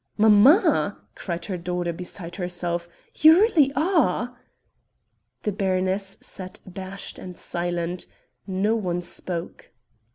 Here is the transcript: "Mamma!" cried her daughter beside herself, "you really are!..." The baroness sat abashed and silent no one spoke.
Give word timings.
"Mamma!" 0.17 0.97
cried 1.13 1.45
her 1.45 1.57
daughter 1.59 1.93
beside 1.93 2.37
herself, 2.37 2.89
"you 3.13 3.39
really 3.39 3.71
are!..." 3.75 4.35
The 5.43 5.51
baroness 5.51 6.17
sat 6.21 6.59
abashed 6.65 7.19
and 7.19 7.37
silent 7.37 8.07
no 8.47 8.75
one 8.75 9.03
spoke. 9.03 9.69